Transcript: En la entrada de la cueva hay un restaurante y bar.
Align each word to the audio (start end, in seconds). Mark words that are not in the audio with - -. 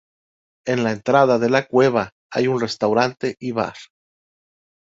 En 0.65 0.81
la 0.83 0.93
entrada 0.93 1.37
de 1.37 1.47
la 1.51 1.67
cueva 1.67 2.09
hay 2.31 2.47
un 2.47 2.59
restaurante 2.59 3.35
y 3.39 3.51
bar. 3.51 3.75